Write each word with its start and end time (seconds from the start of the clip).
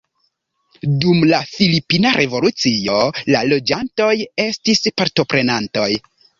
Dum 1.03 1.19
la 1.31 1.41
filipina 1.51 2.15
revolucio 2.17 2.97
la 3.35 3.45
loĝantoj 3.53 4.11
estis 4.49 4.85
partoprenantoj. 4.99 5.89